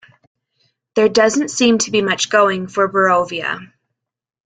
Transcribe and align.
There 0.95 1.09
doesn't 1.09 1.49
seem 1.51 1.77
to 1.77 1.91
be 1.91 2.01
much 2.01 2.31
going 2.31 2.65
for 2.65 2.91
Borovia. 2.91 3.71